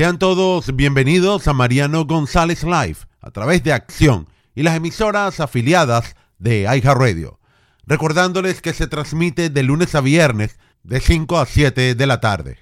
Sean 0.00 0.18
todos 0.18 0.74
bienvenidos 0.74 1.46
a 1.46 1.52
Mariano 1.52 2.06
González 2.06 2.64
Live 2.64 2.96
a 3.20 3.30
través 3.32 3.62
de 3.62 3.74
Acción 3.74 4.30
y 4.54 4.62
las 4.62 4.74
emisoras 4.74 5.40
afiliadas 5.40 6.16
de 6.38 6.66
Radio. 6.82 7.38
Recordándoles 7.84 8.62
que 8.62 8.72
se 8.72 8.86
transmite 8.86 9.50
de 9.50 9.62
lunes 9.62 9.94
a 9.94 10.00
viernes 10.00 10.58
de 10.84 11.00
5 11.00 11.38
a 11.38 11.44
7 11.44 11.94
de 11.94 12.06
la 12.06 12.18
tarde. 12.18 12.56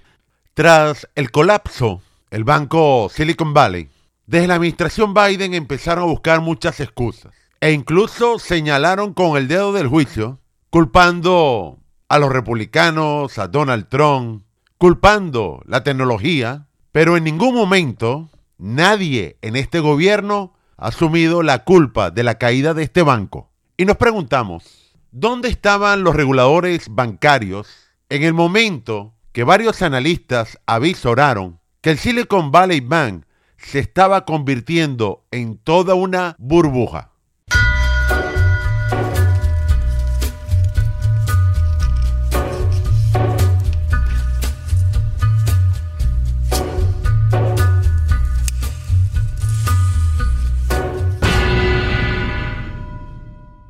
Tras 0.55 1.09
el 1.15 1.31
colapso, 1.31 2.03
el 2.31 2.43
banco 2.43 3.09
Silicon 3.09 3.55
Valley, 3.55 3.89
desde 4.27 4.49
la 4.49 4.57
administración 4.57 5.15
Biden 5.15 5.55
empezaron 5.55 6.03
a 6.03 6.11
buscar 6.11 6.41
muchas 6.41 6.81
excusas 6.81 7.33
e 7.61 7.71
incluso 7.71 8.41
señalaron 8.41 9.15
con 9.15 9.37
el 9.37 9.47
dedo 9.47 9.73
del 9.73 9.87
juicio, 9.87 10.41
culpando 10.71 11.79
a 12.09 12.19
los 12.19 12.33
republicanos, 12.33 13.39
a 13.39 13.47
Donald 13.47 13.87
Trump, 13.89 14.43
culpando 14.77 15.63
la 15.67 15.85
tecnología, 15.85 16.68
pero 16.99 17.17
en 17.17 17.23
ningún 17.23 17.55
momento 17.55 18.29
nadie 18.59 19.39
en 19.41 19.55
este 19.55 19.79
gobierno 19.79 20.55
ha 20.77 20.89
asumido 20.89 21.45
la 21.45 21.63
culpa 21.63 22.11
de 22.11 22.25
la 22.25 22.39
caída 22.39 22.75
de 22.75 22.83
este 22.83 23.03
banco. 23.03 23.53
Y 23.77 23.85
nos 23.85 23.99
preguntamos, 23.99 24.97
¿dónde 25.13 25.49
estaban 25.49 26.03
los 26.03 26.17
reguladores 26.17 26.89
bancarios 26.91 27.69
en 28.09 28.25
el 28.25 28.35
momento 28.35 29.15
que 29.31 29.45
varios 29.45 29.81
analistas 29.83 30.59
avisoraron 30.67 31.61
que 31.83 31.91
el 31.91 31.99
Silicon 31.99 32.51
Valley 32.51 32.81
Bank 32.81 33.27
se 33.59 33.79
estaba 33.79 34.25
convirtiendo 34.25 35.25
en 35.31 35.57
toda 35.57 35.95
una 35.95 36.35
burbuja? 36.37 37.13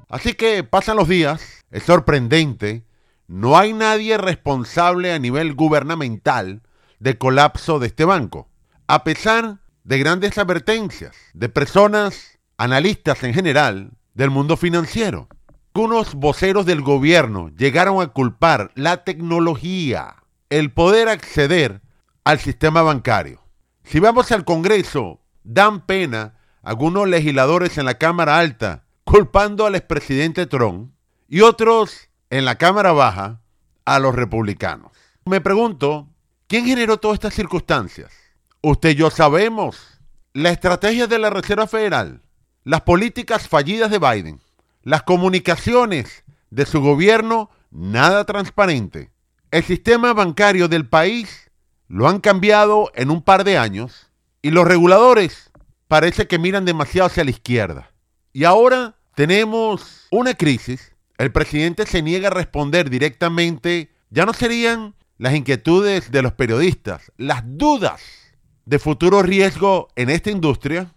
Así 0.09 0.33
que 0.33 0.65
pasan 0.65 0.97
los 0.97 1.09
días, 1.09 1.65
es 1.71 1.83
sorprendente, 1.83 2.85
no 3.27 3.59
hay 3.59 3.75
nadie 3.75 4.17
responsable 4.17 5.13
a 5.13 5.19
nivel 5.19 5.55
gubernamental 5.55 6.63
del 6.99 7.19
colapso 7.19 7.79
de 7.79 7.89
este 7.89 8.07
banco, 8.07 8.49
a 8.87 9.05
pesar 9.05 9.59
de 9.85 9.99
grandes 9.99 10.39
advertencias 10.39 11.15
de 11.35 11.51
personas, 11.51 12.39
analistas 12.57 13.23
en 13.23 13.35
general, 13.35 13.91
del 14.15 14.31
mundo 14.31 14.57
financiero. 14.57 15.29
Unos 15.75 16.15
voceros 16.15 16.67
del 16.67 16.81
gobierno 16.81 17.51
llegaron 17.51 18.03
a 18.03 18.09
culpar 18.09 18.73
la 18.75 19.05
tecnología, 19.05 20.17
el 20.49 20.73
poder 20.73 21.09
acceder 21.09 21.83
al 22.25 22.41
sistema 22.41 22.83
bancario. 22.83 23.43
Si 23.85 24.01
vamos 24.01 24.33
al 24.33 24.45
Congreso, 24.45 25.21
dan 25.45 25.87
pena 25.87 26.39
algunos 26.63 27.07
legisladores 27.07 27.79
en 27.79 27.85
la 27.85 27.95
Cámara 27.95 28.39
Alta 28.39 28.88
culpando 29.09 29.65
al 29.65 29.75
expresidente 29.75 30.47
Trump 30.47 30.93
y 31.29 31.41
otros 31.41 32.11
en 32.29 32.45
la 32.45 32.57
Cámara 32.57 32.93
Baja 32.93 33.41
a 33.87 33.99
los 34.01 34.15
republicanos. 34.15 34.93
Me 35.25 35.41
pregunto, 35.41 36.11
¿quién 36.47 36.67
generó 36.67 36.99
todas 36.99 37.15
estas 37.15 37.33
circunstancias? 37.33 38.13
Usted 38.61 38.91
y 38.91 38.95
yo 38.97 39.11
sabemos 39.11 39.99
la 40.35 40.51
estrategia 40.51 41.07
de 41.07 41.19
la 41.19 41.31
Reserva 41.31 41.67
Federal, 41.67 42.21
las 42.65 42.83
políticas 42.83 43.49
fallidas 43.49 43.91
de 43.91 43.99
Biden, 43.99 44.43
las 44.83 45.05
comunicaciones 45.05 46.23
de 46.51 46.67
su 46.67 46.83
gobierno 46.83 47.49
nada 47.71 48.27
transparente. 48.27 49.11
El 49.51 49.65
sistema 49.65 50.13
bancario 50.13 50.69
del 50.69 50.87
país 50.87 51.51
lo 51.87 52.09
han 52.09 52.21
cambiado 52.21 52.91
en 52.95 53.11
un 53.11 53.23
par 53.23 53.45
de 53.45 53.57
años 53.57 54.11
y 54.43 54.51
los 54.51 54.69
reguladores 54.69 55.51
parece 55.87 56.27
que 56.27 56.39
miran 56.39 56.67
demasiado 56.67 57.07
hacia 57.07 57.25
la 57.25 57.31
izquierda. 57.31 57.91
Y 58.35 58.45
ahora 58.45 58.98
tenemos 59.19 60.07
una 60.13 60.35
crisis, 60.35 60.95
el 61.17 61.33
presidente 61.33 61.87
se 61.87 62.03
niega 62.03 62.29
a 62.29 62.31
responder 62.31 62.89
directamente, 62.89 63.91
ya 64.11 64.25
no 64.25 64.33
serían 64.33 64.95
las 65.17 65.35
inquietudes 65.35 66.13
de 66.13 66.23
los 66.23 66.35
periodistas, 66.35 67.11
las 67.17 67.43
dudas 67.45 68.01
de 68.65 68.79
futuro 68.79 69.25
riesgo 69.25 69.89
en 69.97 70.09
esta 70.09 70.31
industria, 70.31 70.95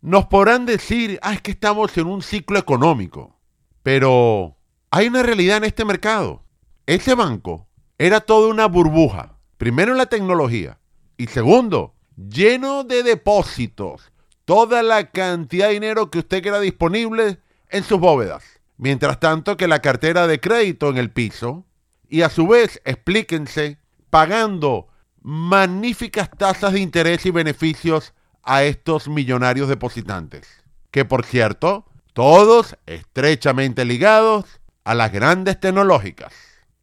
nos 0.00 0.26
podrán 0.26 0.66
decir, 0.66 1.20
ah, 1.22 1.32
es 1.32 1.42
que 1.42 1.52
estamos 1.52 1.96
en 1.96 2.08
un 2.08 2.22
ciclo 2.22 2.58
económico. 2.58 3.38
Pero 3.84 4.56
hay 4.90 5.06
una 5.06 5.22
realidad 5.22 5.58
en 5.58 5.64
este 5.64 5.84
mercado. 5.84 6.42
Ese 6.86 7.14
banco 7.14 7.68
era 7.98 8.18
toda 8.18 8.48
una 8.48 8.66
burbuja. 8.66 9.38
Primero 9.58 9.92
en 9.92 9.98
la 9.98 10.06
tecnología 10.06 10.80
y 11.16 11.28
segundo, 11.28 11.94
lleno 12.16 12.82
de 12.82 13.04
depósitos. 13.04 14.10
Toda 14.44 14.82
la 14.82 15.12
cantidad 15.12 15.68
de 15.68 15.74
dinero 15.74 16.10
que 16.10 16.18
usted 16.18 16.42
quiera 16.42 16.58
disponible 16.58 17.38
en 17.70 17.84
sus 17.84 17.98
bóvedas. 17.98 18.44
Mientras 18.76 19.20
tanto 19.20 19.56
que 19.56 19.68
la 19.68 19.80
cartera 19.80 20.26
de 20.26 20.40
crédito 20.40 20.88
en 20.88 20.96
el 20.96 21.10
piso 21.10 21.64
y 22.08 22.22
a 22.22 22.30
su 22.30 22.46
vez 22.48 22.80
explíquense 22.84 23.78
pagando 24.10 24.88
magníficas 25.22 26.30
tasas 26.30 26.72
de 26.72 26.80
interés 26.80 27.26
y 27.26 27.30
beneficios 27.30 28.14
a 28.42 28.64
estos 28.64 29.08
millonarios 29.08 29.68
depositantes. 29.68 30.48
Que 30.90 31.04
por 31.04 31.24
cierto, 31.24 31.86
todos 32.12 32.76
estrechamente 32.86 33.84
ligados 33.84 34.44
a 34.84 34.94
las 34.94 35.12
grandes 35.12 35.60
tecnológicas. 35.60 36.32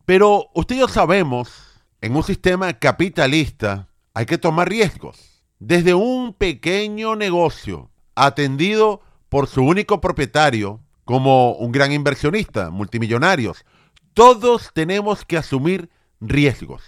Pero 0.05 0.49
usted 0.53 0.75
y 0.75 0.79
yo 0.79 0.87
sabemos, 0.87 1.81
en 1.99 2.15
un 2.15 2.23
sistema 2.23 2.73
capitalista 2.73 3.89
hay 4.13 4.25
que 4.25 4.37
tomar 4.37 4.69
riesgos. 4.69 5.43
Desde 5.59 5.93
un 5.93 6.33
pequeño 6.33 7.15
negocio 7.15 7.89
atendido 8.15 9.01
por 9.29 9.47
su 9.47 9.63
único 9.63 10.01
propietario 10.01 10.81
como 11.05 11.53
un 11.53 11.71
gran 11.71 11.91
inversionista, 11.91 12.69
multimillonarios. 12.69 13.65
Todos 14.13 14.71
tenemos 14.73 15.25
que 15.25 15.37
asumir 15.37 15.89
riesgos. 16.19 16.83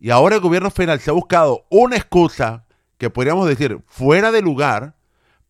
Y 0.00 0.10
ahora 0.10 0.36
el 0.36 0.40
gobierno 0.40 0.70
federal 0.70 1.00
se 1.00 1.10
ha 1.10 1.14
buscado 1.14 1.66
una 1.68 1.96
excusa 1.96 2.64
que 2.98 3.10
podríamos 3.10 3.46
decir 3.46 3.80
fuera 3.86 4.32
de 4.32 4.42
lugar 4.42 4.96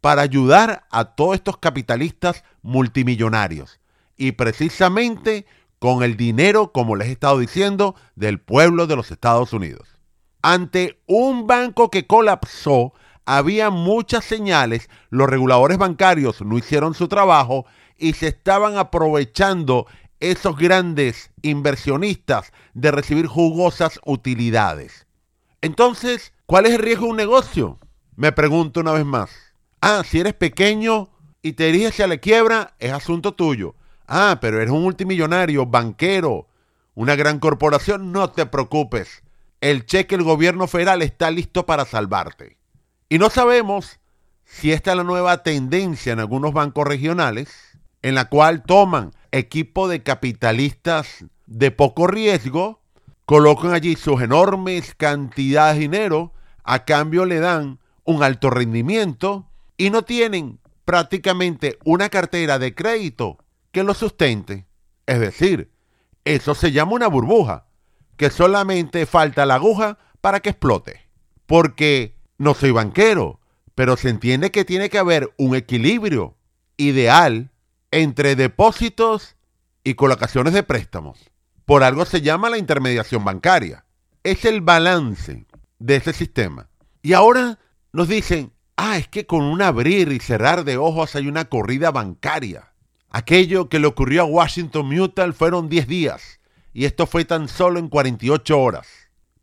para 0.00 0.22
ayudar 0.22 0.86
a 0.90 1.04
todos 1.04 1.34
estos 1.34 1.58
capitalistas 1.58 2.44
multimillonarios. 2.62 3.80
Y 4.16 4.32
precisamente 4.32 5.46
con 5.78 6.02
el 6.02 6.16
dinero, 6.16 6.72
como 6.72 6.94
les 6.94 7.08
he 7.08 7.12
estado 7.12 7.38
diciendo, 7.38 7.94
del 8.14 8.38
pueblo 8.38 8.86
de 8.86 8.96
los 8.96 9.10
Estados 9.10 9.52
Unidos. 9.52 9.88
Ante 10.42 11.00
un 11.06 11.46
banco 11.46 11.90
que 11.90 12.06
colapsó, 12.06 12.92
había 13.26 13.70
muchas 13.70 14.24
señales, 14.24 14.88
los 15.10 15.28
reguladores 15.28 15.78
bancarios 15.78 16.40
no 16.42 16.58
hicieron 16.58 16.94
su 16.94 17.08
trabajo 17.08 17.66
y 17.96 18.14
se 18.14 18.28
estaban 18.28 18.76
aprovechando 18.78 19.86
esos 20.20 20.56
grandes 20.56 21.30
inversionistas 21.42 22.52
de 22.74 22.90
recibir 22.90 23.26
jugosas 23.26 24.00
utilidades. 24.04 25.06
Entonces, 25.62 26.32
¿cuál 26.46 26.66
es 26.66 26.72
el 26.72 26.82
riesgo 26.82 27.06
de 27.06 27.10
un 27.10 27.16
negocio? 27.16 27.78
Me 28.16 28.32
pregunto 28.32 28.80
una 28.80 28.92
vez 28.92 29.04
más. 29.04 29.30
Ah, 29.80 30.02
si 30.06 30.20
eres 30.20 30.34
pequeño 30.34 31.08
y 31.42 31.52
te 31.52 31.66
diriges 31.66 32.00
a 32.00 32.06
la 32.06 32.18
quiebra, 32.18 32.74
es 32.78 32.92
asunto 32.92 33.32
tuyo. 33.32 33.74
Ah, 34.06 34.38
pero 34.40 34.58
eres 34.58 34.70
un 34.70 34.82
multimillonario, 34.82 35.66
banquero, 35.66 36.48
una 36.94 37.16
gran 37.16 37.38
corporación, 37.38 38.12
no 38.12 38.30
te 38.30 38.44
preocupes. 38.44 39.22
El 39.60 39.86
cheque 39.86 40.16
del 40.16 40.24
gobierno 40.24 40.66
federal 40.66 41.00
está 41.02 41.30
listo 41.30 41.64
para 41.64 41.84
salvarte. 41.84 42.59
Y 43.12 43.18
no 43.18 43.28
sabemos 43.28 43.98
si 44.44 44.70
esta 44.70 44.92
es 44.92 44.96
la 44.96 45.02
nueva 45.02 45.42
tendencia 45.42 46.12
en 46.12 46.20
algunos 46.20 46.52
bancos 46.52 46.86
regionales, 46.86 47.50
en 48.02 48.14
la 48.14 48.28
cual 48.28 48.62
toman 48.62 49.10
equipo 49.32 49.88
de 49.88 50.04
capitalistas 50.04 51.24
de 51.46 51.72
poco 51.72 52.06
riesgo, 52.06 52.80
colocan 53.26 53.74
allí 53.74 53.96
sus 53.96 54.22
enormes 54.22 54.94
cantidades 54.94 55.74
de 55.74 55.80
dinero, 55.80 56.32
a 56.62 56.84
cambio 56.84 57.24
le 57.24 57.40
dan 57.40 57.80
un 58.04 58.22
alto 58.22 58.48
rendimiento 58.48 59.50
y 59.76 59.90
no 59.90 60.02
tienen 60.02 60.60
prácticamente 60.84 61.78
una 61.84 62.10
cartera 62.10 62.60
de 62.60 62.76
crédito 62.76 63.38
que 63.72 63.82
lo 63.82 63.94
sustente. 63.94 64.66
Es 65.06 65.18
decir, 65.18 65.72
eso 66.24 66.54
se 66.54 66.70
llama 66.70 66.92
una 66.92 67.08
burbuja, 67.08 67.66
que 68.16 68.30
solamente 68.30 69.04
falta 69.04 69.46
la 69.46 69.56
aguja 69.56 69.98
para 70.20 70.38
que 70.38 70.50
explote. 70.50 71.08
Porque 71.46 72.19
no 72.40 72.54
soy 72.54 72.70
banquero, 72.70 73.38
pero 73.74 73.98
se 73.98 74.08
entiende 74.08 74.50
que 74.50 74.64
tiene 74.64 74.88
que 74.88 74.96
haber 74.96 75.30
un 75.36 75.54
equilibrio 75.54 76.38
ideal 76.78 77.50
entre 77.90 78.34
depósitos 78.34 79.36
y 79.84 79.92
colocaciones 79.92 80.54
de 80.54 80.62
préstamos. 80.62 81.18
Por 81.66 81.82
algo 81.82 82.06
se 82.06 82.22
llama 82.22 82.48
la 82.48 82.56
intermediación 82.56 83.26
bancaria. 83.26 83.84
Es 84.24 84.46
el 84.46 84.62
balance 84.62 85.44
de 85.78 85.96
ese 85.96 86.14
sistema. 86.14 86.70
Y 87.02 87.12
ahora 87.12 87.58
nos 87.92 88.08
dicen, 88.08 88.52
ah, 88.78 88.96
es 88.96 89.06
que 89.06 89.26
con 89.26 89.42
un 89.42 89.60
abrir 89.60 90.10
y 90.10 90.18
cerrar 90.18 90.64
de 90.64 90.78
ojos 90.78 91.14
hay 91.16 91.28
una 91.28 91.44
corrida 91.44 91.90
bancaria. 91.90 92.72
Aquello 93.10 93.68
que 93.68 93.80
le 93.80 93.86
ocurrió 93.86 94.22
a 94.22 94.24
Washington 94.24 94.88
Mutual 94.88 95.34
fueron 95.34 95.68
10 95.68 95.86
días 95.86 96.40
y 96.72 96.86
esto 96.86 97.06
fue 97.06 97.26
tan 97.26 97.48
solo 97.48 97.78
en 97.78 97.90
48 97.90 98.58
horas. 98.58 98.86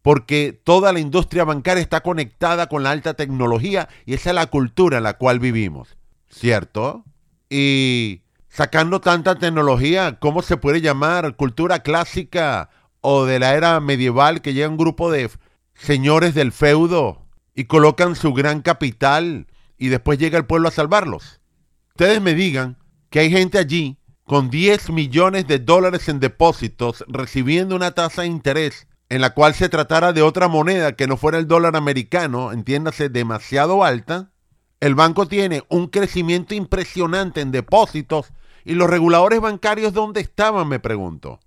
Porque 0.08 0.58
toda 0.64 0.94
la 0.94 1.02
industria 1.02 1.44
bancaria 1.44 1.82
está 1.82 2.00
conectada 2.00 2.70
con 2.70 2.82
la 2.82 2.92
alta 2.92 3.16
tecnología 3.16 3.90
y 4.06 4.14
esa 4.14 4.30
es 4.30 4.36
la 4.36 4.48
cultura 4.48 5.00
en 5.00 5.04
la 5.04 5.18
cual 5.18 5.42
vivimos, 5.42 5.98
¿cierto? 6.30 7.04
Y 7.50 8.22
sacando 8.48 9.02
tanta 9.02 9.36
tecnología, 9.36 10.18
¿cómo 10.18 10.44
se 10.44 10.56
puede 10.56 10.80
llamar 10.80 11.36
cultura 11.36 11.80
clásica 11.80 12.70
o 13.02 13.26
de 13.26 13.40
la 13.40 13.54
era 13.56 13.82
medieval 13.82 14.42
que 14.42 14.54
llega 14.54 14.70
un 14.70 14.78
grupo 14.78 15.12
de 15.12 15.30
señores 15.74 16.34
del 16.34 16.54
feudo 16.54 17.26
y 17.54 17.66
colocan 17.66 18.16
su 18.16 18.32
gran 18.32 18.62
capital 18.62 19.48
y 19.78 19.90
después 19.90 20.20
llega 20.20 20.38
el 20.38 20.46
pueblo 20.46 20.70
a 20.70 20.72
salvarlos? 20.72 21.42
Ustedes 21.90 22.22
me 22.22 22.34
digan 22.34 22.78
que 23.10 23.20
hay 23.20 23.30
gente 23.30 23.58
allí 23.58 23.98
con 24.24 24.50
10 24.50 24.90
millones 24.92 25.48
de 25.48 25.60
dólares 25.60 26.08
en 26.08 26.22
depósitos 26.22 27.04
recibiendo 27.10 27.76
una 27.76 27.92
tasa 27.92 28.22
de 28.22 28.30
interés 28.30 28.87
en 29.10 29.22
la 29.22 29.34
cual 29.34 29.54
se 29.54 29.70
tratara 29.70 30.14
de 30.14 30.22
otra 30.22 30.48
moneda 30.48 30.94
que 30.94 31.08
no 31.08 31.18
fuera 31.18 31.38
el 31.38 31.48
dólar 31.48 31.76
americano, 31.76 32.52
entiéndase, 32.52 33.10
demasiado 33.10 33.84
alta, 33.84 34.32
el 34.80 34.96
banco 34.96 35.28
tiene 35.28 35.64
un 35.70 35.88
crecimiento 35.88 36.54
impresionante 36.54 37.42
en 37.42 37.52
depósitos 37.52 38.34
y 38.64 38.74
los 38.74 38.90
reguladores 38.90 39.40
bancarios 39.40 39.94
dónde 39.94 40.22
estaban, 40.22 40.68
me 40.68 40.80
pregunto. 40.80 41.40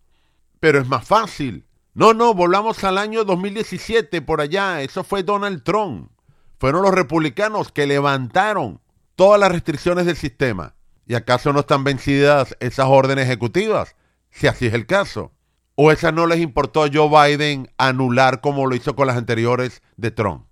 Pero 0.58 0.80
es 0.80 0.88
más 0.88 1.06
fácil. 1.06 1.66
No, 1.92 2.14
no, 2.14 2.34
volvamos 2.34 2.82
al 2.82 2.98
año 2.98 3.24
2017 3.24 4.22
por 4.22 4.40
allá, 4.40 4.80
eso 4.82 5.04
fue 5.04 5.22
Donald 5.22 5.62
Trump. 5.62 6.10
Fueron 6.58 6.82
los 6.82 6.94
republicanos 6.94 7.72
que 7.72 7.86
levantaron 7.86 8.80
todas 9.16 9.38
las 9.38 9.52
restricciones 9.52 10.06
del 10.06 10.16
sistema. 10.16 10.74
¿Y 11.06 11.14
acaso 11.14 11.52
no 11.52 11.60
están 11.60 11.84
vencidas 11.84 12.56
esas 12.60 12.86
órdenes 12.86 13.26
ejecutivas? 13.26 13.96
Si 14.30 14.46
así 14.46 14.66
es 14.66 14.74
el 14.74 14.86
caso. 14.86 15.32
¿O 15.82 15.90
esa 15.90 16.12
no 16.12 16.26
les 16.26 16.40
importó 16.40 16.84
a 16.84 16.90
Joe 16.92 17.08
Biden 17.08 17.72
anular 17.78 18.42
como 18.42 18.66
lo 18.66 18.76
hizo 18.76 18.94
con 18.94 19.06
las 19.06 19.16
anteriores 19.16 19.80
de 19.96 20.10
Trump? 20.10 20.44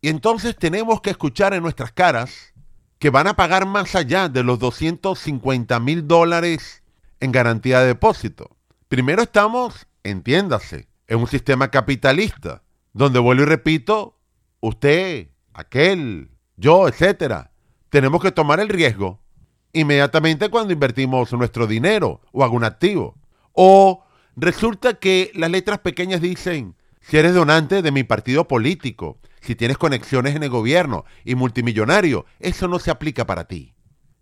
Y 0.00 0.08
entonces 0.08 0.56
tenemos 0.56 1.02
que 1.02 1.10
escuchar 1.10 1.52
en 1.52 1.62
nuestras 1.62 1.92
caras 1.92 2.54
que 2.98 3.10
van 3.10 3.26
a 3.26 3.36
pagar 3.36 3.66
más 3.66 3.94
allá 3.94 4.30
de 4.30 4.42
los 4.42 4.58
250 4.58 5.78
mil 5.80 6.08
dólares 6.08 6.82
en 7.20 7.30
garantía 7.30 7.80
de 7.80 7.88
depósito. 7.88 8.56
Primero 8.88 9.20
estamos, 9.20 9.86
entiéndase, 10.02 10.88
en 11.08 11.18
un 11.18 11.26
sistema 11.26 11.70
capitalista, 11.70 12.62
donde 12.94 13.18
vuelvo 13.18 13.42
y 13.42 13.46
repito, 13.48 14.18
usted, 14.60 15.28
aquel, 15.52 16.30
yo, 16.56 16.88
etcétera, 16.88 17.52
tenemos 17.90 18.22
que 18.22 18.32
tomar 18.32 18.60
el 18.60 18.70
riesgo 18.70 19.20
inmediatamente 19.74 20.48
cuando 20.48 20.72
invertimos 20.72 21.30
nuestro 21.34 21.66
dinero 21.66 22.22
o 22.32 22.42
algún 22.44 22.64
activo. 22.64 23.18
O 23.52 24.04
Resulta 24.36 24.94
que 24.94 25.30
las 25.34 25.50
letras 25.50 25.80
pequeñas 25.80 26.20
dicen, 26.20 26.76
si 27.00 27.16
eres 27.16 27.34
donante 27.34 27.82
de 27.82 27.90
mi 27.90 28.04
partido 28.04 28.46
político, 28.46 29.18
si 29.40 29.54
tienes 29.54 29.78
conexiones 29.78 30.36
en 30.36 30.42
el 30.42 30.50
gobierno 30.50 31.04
y 31.24 31.34
multimillonario, 31.34 32.26
eso 32.38 32.68
no 32.68 32.78
se 32.78 32.90
aplica 32.90 33.26
para 33.26 33.44
ti. 33.44 33.74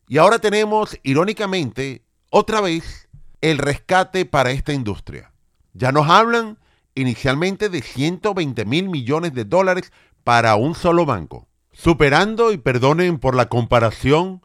Y 0.08 0.18
ahora 0.18 0.38
tenemos, 0.38 0.98
irónicamente, 1.02 2.02
otra 2.30 2.60
vez 2.60 3.08
el 3.40 3.58
rescate 3.58 4.24
para 4.24 4.50
esta 4.50 4.72
industria. 4.72 5.32
Ya 5.74 5.92
nos 5.92 6.08
hablan 6.08 6.58
inicialmente 6.94 7.68
de 7.68 7.82
120 7.82 8.64
mil 8.64 8.88
millones 8.88 9.34
de 9.34 9.44
dólares 9.44 9.92
para 10.24 10.56
un 10.56 10.74
solo 10.74 11.06
banco, 11.06 11.48
superando, 11.72 12.52
y 12.52 12.58
perdonen 12.58 13.18
por 13.18 13.34
la 13.34 13.48
comparación, 13.48 14.42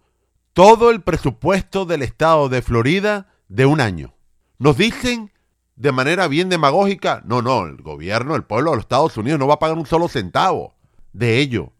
todo 0.53 0.91
el 0.91 1.01
presupuesto 1.01 1.85
del 1.85 2.03
estado 2.03 2.49
de 2.49 2.61
Florida 2.61 3.27
de 3.47 3.65
un 3.65 3.81
año. 3.81 4.13
Nos 4.59 4.77
dicen 4.77 5.31
de 5.83 5.91
manera 5.91 6.29
bien 6.29 6.47
demagógica, 6.47 7.21
no, 7.25 7.41
no, 7.41 7.65
el 7.65 7.81
gobierno, 7.81 8.37
el 8.37 8.45
pueblo 8.45 8.71
de 8.71 8.77
los 8.77 8.85
Estados 8.85 9.17
Unidos 9.17 9.37
no 9.37 9.47
va 9.47 9.55
a 9.55 9.59
pagar 9.59 9.77
un 9.77 9.85
solo 9.85 10.07
centavo 10.07 10.75
de 11.11 11.39
ello. 11.39 11.73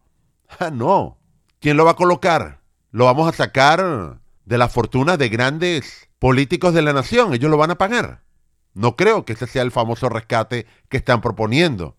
Ah, 0.58 0.70
no. 0.70 1.16
¿Quién 1.58 1.78
lo 1.78 1.86
va 1.86 1.92
a 1.92 1.96
colocar? 1.96 2.60
Lo 2.90 3.06
vamos 3.06 3.26
a 3.26 3.34
sacar 3.34 4.20
de 4.44 4.58
la 4.58 4.68
fortuna 4.68 5.16
de 5.16 5.30
grandes 5.30 6.10
políticos 6.18 6.74
de 6.74 6.82
la 6.82 6.92
nación. 6.92 7.32
Ellos 7.32 7.50
lo 7.50 7.56
van 7.56 7.70
a 7.70 7.78
pagar. 7.78 8.22
No 8.74 8.94
creo 8.94 9.24
que 9.24 9.32
ese 9.32 9.46
sea 9.46 9.62
el 9.62 9.72
famoso 9.72 10.10
rescate 10.10 10.66
que 10.90 10.98
están 10.98 11.22
proponiendo. 11.22 11.96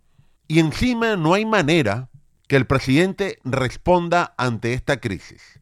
Y 0.47 0.59
encima 0.59 1.15
no 1.15 1.33
hay 1.33 1.45
manera 1.47 2.09
que 2.47 2.55
el 2.55 2.67
presidente 2.67 3.39
responda 3.43 4.35
ante 4.37 4.73
esta 4.73 5.01
crisis. 5.01 5.59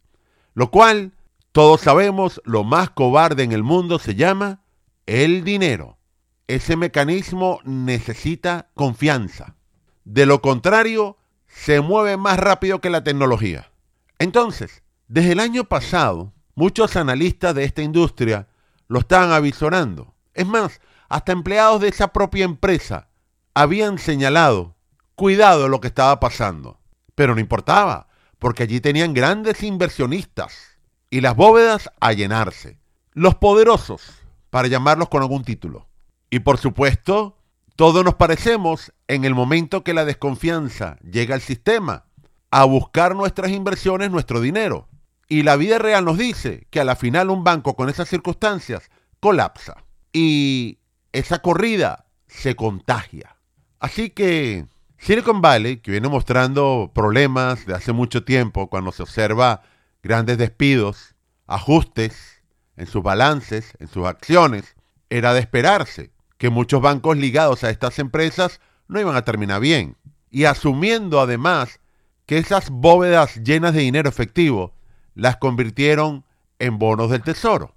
Lo 0.55 0.71
cual, 0.71 1.13
todos 1.53 1.79
sabemos, 1.79 2.41
lo 2.43 2.65
más 2.65 2.89
cobarde 2.89 3.43
en 3.43 3.53
el 3.53 3.63
mundo 3.63 3.97
se 3.97 4.15
llama 4.15 4.61
el 5.05 5.45
dinero 5.45 5.99
ese 6.47 6.75
mecanismo 6.75 7.59
necesita 7.63 8.69
confianza. 8.73 9.55
De 10.03 10.25
lo 10.25 10.41
contrario, 10.41 11.17
se 11.47 11.81
mueve 11.81 12.17
más 12.17 12.37
rápido 12.37 12.81
que 12.81 12.89
la 12.89 13.03
tecnología. 13.03 13.71
Entonces, 14.19 14.83
desde 15.07 15.33
el 15.33 15.39
año 15.39 15.65
pasado, 15.65 16.33
muchos 16.55 16.95
analistas 16.95 17.55
de 17.55 17.63
esta 17.63 17.81
industria 17.81 18.47
lo 18.87 18.99
estaban 18.99 19.31
avisorando. 19.31 20.13
Es 20.33 20.47
más, 20.47 20.81
hasta 21.09 21.31
empleados 21.31 21.81
de 21.81 21.89
esa 21.89 22.09
propia 22.11 22.45
empresa 22.45 23.07
habían 23.53 23.97
señalado, 23.97 24.75
cuidado 25.15 25.69
lo 25.69 25.79
que 25.79 25.87
estaba 25.87 26.19
pasando. 26.19 26.79
Pero 27.15 27.35
no 27.35 27.41
importaba, 27.41 28.07
porque 28.39 28.63
allí 28.63 28.81
tenían 28.81 29.13
grandes 29.13 29.63
inversionistas 29.63 30.77
y 31.09 31.21
las 31.21 31.35
bóvedas 31.35 31.91
a 31.99 32.11
llenarse. 32.13 32.79
Los 33.13 33.35
poderosos, 33.35 34.01
para 34.49 34.67
llamarlos 34.67 35.09
con 35.09 35.21
algún 35.21 35.43
título. 35.43 35.87
Y 36.33 36.39
por 36.39 36.57
supuesto, 36.57 37.37
todos 37.75 38.03
nos 38.03 38.15
parecemos 38.15 38.91
en 39.07 39.23
el 39.23 39.35
momento 39.35 39.83
que 39.83 39.93
la 39.93 40.03
desconfianza 40.03 40.97
llega 41.03 41.35
al 41.35 41.41
sistema 41.41 42.05
a 42.49 42.63
buscar 42.63 43.15
nuestras 43.15 43.51
inversiones, 43.51 44.09
nuestro 44.09 44.41
dinero. 44.41 44.89
Y 45.29 45.43
la 45.43 45.57
vida 45.57 45.77
real 45.77 46.05
nos 46.05 46.17
dice 46.17 46.65
que 46.71 46.79
a 46.79 46.85
la 46.85 46.95
final 46.95 47.29
un 47.29 47.43
banco 47.43 47.75
con 47.75 47.87
esas 47.87 48.09
circunstancias 48.09 48.89
colapsa. 49.19 49.83
Y 50.11 50.79
esa 51.11 51.37
corrida 51.37 52.07
se 52.25 52.55
contagia. 52.55 53.37
Así 53.79 54.09
que 54.09 54.65
Silicon 54.97 55.39
Valley, 55.39 55.81
que 55.81 55.91
viene 55.91 56.09
mostrando 56.09 56.93
problemas 56.95 57.67
de 57.67 57.75
hace 57.75 57.93
mucho 57.93 58.23
tiempo 58.23 58.71
cuando 58.71 58.91
se 58.91 59.03
observa 59.03 59.61
grandes 60.01 60.39
despidos, 60.39 61.13
ajustes 61.45 62.41
en 62.75 62.87
sus 62.87 63.03
balances, 63.03 63.73
en 63.77 63.87
sus 63.87 64.07
acciones, 64.07 64.75
era 65.11 65.35
de 65.35 65.39
esperarse 65.39 66.12
que 66.43 66.49
muchos 66.49 66.81
bancos 66.81 67.15
ligados 67.15 67.63
a 67.63 67.69
estas 67.69 67.99
empresas 67.99 68.59
no 68.89 68.99
iban 68.99 69.15
a 69.15 69.23
terminar 69.23 69.61
bien. 69.61 69.95
Y 70.29 70.43
asumiendo 70.43 71.21
además 71.21 71.79
que 72.25 72.37
esas 72.37 72.69
bóvedas 72.69 73.41
llenas 73.45 73.73
de 73.73 73.79
dinero 73.79 74.09
efectivo 74.09 74.73
las 75.15 75.37
convirtieron 75.37 76.25
en 76.59 76.79
bonos 76.79 77.11
del 77.11 77.21
tesoro. 77.21 77.75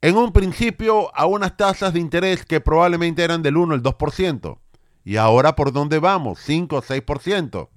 En 0.00 0.16
un 0.16 0.32
principio 0.32 1.16
a 1.16 1.26
unas 1.26 1.56
tasas 1.56 1.92
de 1.92 2.00
interés 2.00 2.44
que 2.44 2.60
probablemente 2.60 3.22
eran 3.22 3.42
del 3.42 3.56
1 3.56 3.74
al 3.74 3.82
2%. 3.84 4.58
Y 5.04 5.16
ahora 5.16 5.54
por 5.54 5.70
dónde 5.70 6.00
vamos? 6.00 6.40
5 6.40 6.78
o 6.78 6.82
6%. 6.82 7.68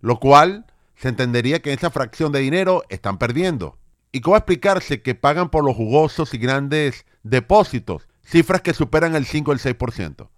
Lo 0.00 0.18
cual 0.18 0.66
se 0.96 1.08
entendería 1.08 1.62
que 1.62 1.72
esa 1.72 1.90
fracción 1.90 2.32
de 2.32 2.40
dinero 2.40 2.82
están 2.88 3.16
perdiendo. 3.16 3.78
¿Y 4.10 4.22
cómo 4.22 4.36
explicarse 4.36 5.02
que 5.02 5.14
pagan 5.14 5.50
por 5.50 5.64
los 5.64 5.76
jugosos 5.76 6.34
y 6.34 6.38
grandes 6.38 7.06
depósitos 7.22 8.07
cifras 8.28 8.60
que 8.60 8.74
superan 8.74 9.14
el 9.14 9.24
5 9.24 9.50
o 9.50 9.54
el 9.54 9.60
6%. 9.60 10.28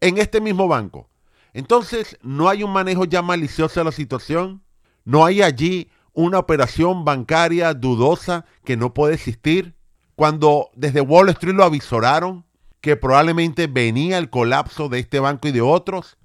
En 0.00 0.18
este 0.18 0.40
mismo 0.40 0.68
banco. 0.68 1.10
Entonces, 1.52 2.18
¿no 2.22 2.48
hay 2.48 2.62
un 2.62 2.72
manejo 2.72 3.04
ya 3.04 3.22
malicioso 3.22 3.80
de 3.80 3.84
la 3.84 3.92
situación? 3.92 4.62
¿No 5.04 5.24
hay 5.24 5.42
allí 5.42 5.90
una 6.12 6.38
operación 6.38 7.04
bancaria 7.04 7.74
dudosa 7.74 8.46
que 8.64 8.76
no 8.76 8.94
puede 8.94 9.14
existir? 9.14 9.74
Cuando 10.14 10.70
desde 10.74 11.02
Wall 11.02 11.28
Street 11.30 11.54
lo 11.54 11.64
avisoraron 11.64 12.44
que 12.80 12.96
probablemente 12.96 13.66
venía 13.66 14.16
el 14.16 14.30
colapso 14.30 14.88
de 14.88 15.00
este 15.00 15.20
banco 15.20 15.48
y 15.48 15.52
de 15.52 15.60
otros, 15.60 16.16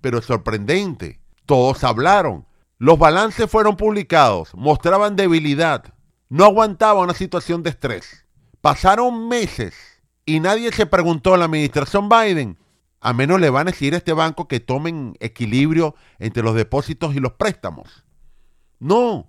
pero 0.00 0.18
es 0.18 0.24
sorprendente, 0.24 1.20
todos 1.46 1.82
hablaron, 1.82 2.46
los 2.78 2.98
balances 2.98 3.50
fueron 3.50 3.76
publicados, 3.76 4.54
mostraban 4.54 5.16
debilidad, 5.16 5.94
no 6.28 6.44
aguantaba 6.44 7.00
una 7.00 7.14
situación 7.14 7.62
de 7.62 7.70
estrés. 7.70 8.26
Pasaron 8.60 9.28
meses 9.28 9.89
y 10.24 10.40
nadie 10.40 10.72
se 10.72 10.86
preguntó 10.86 11.34
a 11.34 11.38
la 11.38 11.46
administración 11.46 12.08
Biden, 12.08 12.58
a 13.00 13.12
menos 13.12 13.40
le 13.40 13.50
van 13.50 13.68
a 13.68 13.70
decir 13.70 13.94
a 13.94 13.96
este 13.96 14.12
banco 14.12 14.46
que 14.46 14.60
tomen 14.60 15.16
equilibrio 15.20 15.94
entre 16.18 16.42
los 16.42 16.54
depósitos 16.54 17.14
y 17.14 17.20
los 17.20 17.32
préstamos. 17.32 18.04
No, 18.78 19.26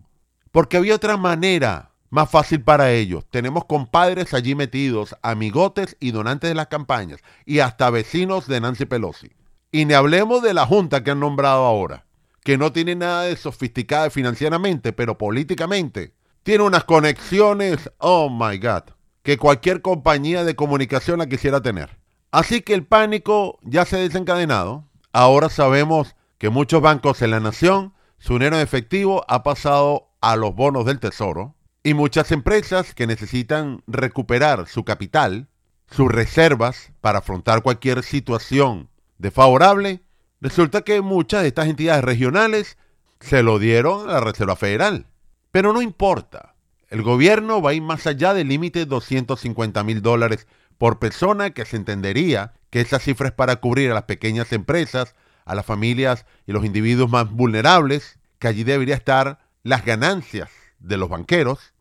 porque 0.52 0.78
había 0.78 0.96
otra 0.96 1.18
manera 1.18 1.92
más 2.10 2.30
fácil 2.30 2.62
para 2.62 2.92
ellos. 2.92 3.26
Tenemos 3.30 3.66
compadres 3.66 4.34
allí 4.34 4.56
metidos, 4.56 5.16
amigotes 5.22 5.96
y 6.00 6.12
donantes 6.12 6.50
de 6.50 6.56
las 6.56 6.68
campañas, 6.68 7.22
y 7.46 7.60
hasta 7.60 7.90
vecinos 7.90 8.48
de 8.48 8.60
Nancy 8.60 8.86
Pelosi. 8.86 9.32
Y 9.72 9.86
ni 9.86 9.94
hablemos 9.94 10.42
de 10.42 10.54
la 10.54 10.66
junta 10.66 11.04
que 11.04 11.12
han 11.12 11.22
nombrado 11.22 11.64
ahora, 11.64 12.06
que 12.44 12.58
no 12.58 12.74
tiene 12.74 12.96
nada 12.96 13.24
de 13.24 13.38
sofisticada 13.38 14.10
financieramente, 14.10 14.92
pero 14.92 15.18
políticamente 15.18 16.14
tiene 16.44 16.66
unas 16.66 16.84
conexiones, 16.84 17.90
oh 18.00 18.30
my 18.30 18.58
God 18.58 18.84
que 19.24 19.38
cualquier 19.38 19.82
compañía 19.82 20.44
de 20.44 20.56
comunicación 20.56 21.20
la 21.20 21.28
quisiera 21.28 21.62
tener. 21.62 22.00
Así 22.32 22.62
que 22.62 22.74
el 22.74 22.86
pánico 22.86 23.60
ya 23.62 23.86
se 23.86 23.98
ha 23.98 24.00
desencadenado. 24.00 24.88
Ahora 25.12 25.50
sabemos 25.50 26.16
que 26.38 26.50
muchos 26.50 26.82
bancos 26.82 27.22
en 27.22 27.32
la 27.32 27.40
nación, 27.40 27.94
su 28.18 28.34
dinero 28.34 28.56
en 28.56 28.62
efectivo 28.62 29.24
ha 29.28 29.44
pasado 29.44 30.10
a 30.22 30.36
los 30.36 30.56
bonos 30.56 30.86
del 30.86 31.00
tesoro 31.00 31.56
y 31.84 31.94
muchas 31.94 32.32
empresas 32.32 32.94
que 32.94 33.08
necesitan 33.08 33.84
recuperar 33.88 34.68
su 34.68 34.86
capital, 34.86 35.50
sus 35.90 36.12
reservas 36.12 36.92
para 37.02 37.20
afrontar 37.20 37.64
cualquier 37.64 38.04
situación 38.04 38.90
desfavorable, 39.18 40.02
resulta 40.40 40.82
que 40.82 41.02
muchas 41.02 41.42
de 41.42 41.50
estas 41.50 41.68
entidades 41.68 42.04
regionales 42.04 42.78
se 43.20 43.44
lo 43.44 43.60
dieron 43.60 44.10
a 44.10 44.14
la 44.14 44.20
Reserva 44.20 44.56
Federal. 44.56 45.08
Pero 45.52 45.74
no 45.74 45.82
importa, 45.82 46.51
el 46.92 47.04
gobierno 47.04 47.62
va 47.62 47.70
a 47.70 47.74
ir 47.74 47.82
más 47.82 48.06
allá 48.06 48.34
del 48.34 48.50
límite 48.50 48.80
de 48.80 48.86
250 48.86 49.82
mil 49.86 50.02
dólares 50.02 50.46
por 50.78 51.00
persona 51.00 51.52
que 51.52 51.64
se 51.64 51.78
entendería 51.78 52.54
que 52.70 52.82
esa 52.82 53.00
cifra 53.00 53.30
es 53.30 53.34
para 53.34 53.56
cubrir 53.56 53.90
a 53.90 53.94
las 53.94 54.04
pequeñas 54.04 54.52
empresas, 54.52 55.16
a 55.46 55.56
las 55.56 55.66
familias 55.66 56.26
y 56.46 56.52
los 56.52 56.66
individuos 56.66 57.10
más 57.10 57.32
vulnerables, 57.32 58.20
que 58.40 58.50
allí 58.50 58.66
debería 58.66 58.96
estar 58.96 59.40
las 59.64 59.86
ganancias 59.86 60.50
de 60.80 60.98
los 60.98 61.08
banqueros, 61.08 61.74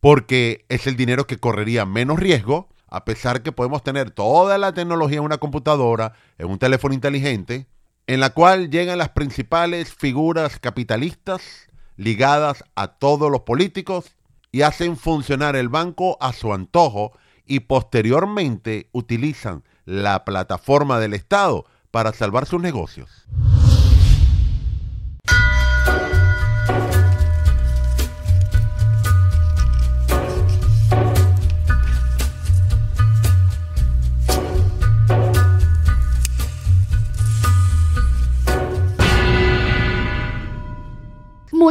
porque 0.00 0.64
es 0.70 0.86
el 0.86 0.96
dinero 0.96 1.26
que 1.26 1.38
correría 1.38 1.84
menos 1.84 2.18
riesgo, 2.18 2.70
a 2.88 3.04
pesar 3.04 3.42
que 3.42 3.52
podemos 3.52 3.82
tener 3.82 4.12
toda 4.12 4.56
la 4.56 4.72
tecnología 4.72 5.18
en 5.18 5.24
una 5.24 5.38
computadora, 5.38 6.14
en 6.38 6.48
un 6.48 6.58
teléfono 6.58 6.94
inteligente, 6.94 7.66
en 8.06 8.20
la 8.20 8.30
cual 8.30 8.70
llegan 8.70 8.96
las 8.96 9.10
principales 9.10 9.92
figuras 9.94 10.58
capitalistas 10.58 11.68
ligadas 11.96 12.64
a 12.74 12.88
todos 12.88 13.30
los 13.30 13.42
políticos 13.42 14.14
y 14.54 14.62
hacen 14.62 14.96
funcionar 14.96 15.56
el 15.56 15.68
banco 15.68 16.16
a 16.20 16.32
su 16.32 16.54
antojo 16.54 17.10
y 17.44 17.58
posteriormente 17.58 18.88
utilizan 18.92 19.64
la 19.84 20.24
plataforma 20.24 21.00
del 21.00 21.12
Estado 21.12 21.64
para 21.90 22.12
salvar 22.12 22.46
sus 22.46 22.62
negocios. 22.62 23.26